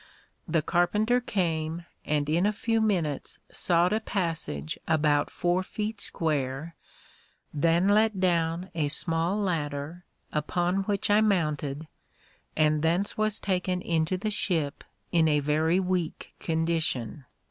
[0.47, 6.75] The carpenter came, and in a few minutes sawed a passage about four feet square,
[7.53, 10.03] then let down a small ladder,
[10.33, 11.87] upon which I mounted,
[12.55, 17.25] and thence was taken into the ship in a very weak condition.